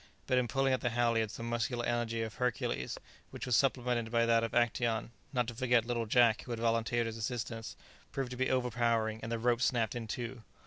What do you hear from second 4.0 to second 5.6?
by that of Actæon, not to